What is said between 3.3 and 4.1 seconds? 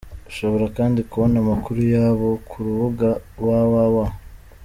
www.